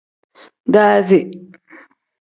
Daazi. 0.73 1.19